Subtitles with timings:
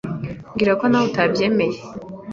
[0.51, 1.79] Mbwira ko nawe utabyemera.